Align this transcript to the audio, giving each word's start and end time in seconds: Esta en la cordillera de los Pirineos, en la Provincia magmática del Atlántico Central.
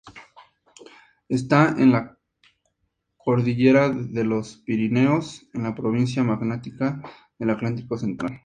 Esta 1.29 1.75
en 1.77 1.91
la 1.91 2.17
cordillera 3.17 3.89
de 3.91 4.23
los 4.23 4.57
Pirineos, 4.57 5.47
en 5.53 5.61
la 5.61 5.75
Provincia 5.75 6.23
magmática 6.23 6.99
del 7.37 7.51
Atlántico 7.51 7.99
Central. 7.99 8.39